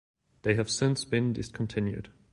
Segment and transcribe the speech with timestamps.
[0.41, 2.11] They have since been discontinued.